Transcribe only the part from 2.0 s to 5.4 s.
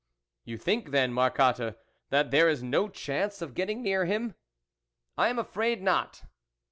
that there is no chance of getting near him."" I am